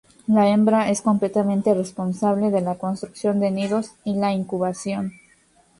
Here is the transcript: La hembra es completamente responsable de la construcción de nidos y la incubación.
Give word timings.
La 0.25 0.49
hembra 0.49 0.89
es 0.89 0.99
completamente 1.03 1.75
responsable 1.75 2.49
de 2.49 2.61
la 2.61 2.73
construcción 2.79 3.39
de 3.39 3.51
nidos 3.51 3.91
y 4.03 4.15
la 4.15 4.33
incubación. 4.33 5.13